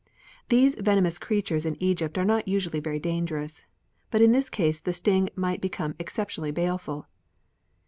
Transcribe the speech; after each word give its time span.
These 0.49 0.73
venomous 0.79 1.19
creatures 1.19 1.63
in 1.63 1.77
Egypt 1.79 2.17
are 2.17 2.25
not 2.25 2.47
usually 2.47 2.79
very 2.79 2.97
dangerous, 2.97 3.67
but 4.09 4.19
in 4.19 4.31
this 4.31 4.49
case 4.49 4.79
the 4.79 4.93
sting 4.93 5.29
might 5.35 5.61
become 5.61 5.93
exceptionally 5.99 6.49
baleful. 6.49 7.05